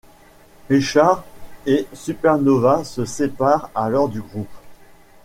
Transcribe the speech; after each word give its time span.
Richards, 0.67 1.23
et 1.67 1.85
Super 1.93 2.39
Nova 2.39 2.83
se 2.83 3.05
séparent 3.05 3.69
alors 3.75 4.09
du 4.09 4.19
groupe. 4.19 4.49